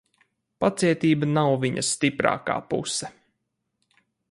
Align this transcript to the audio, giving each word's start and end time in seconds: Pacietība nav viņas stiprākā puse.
Pacietība 0.63 1.29
nav 1.33 1.51
viņas 1.65 1.91
stiprākā 1.97 2.57
puse. 2.73 3.13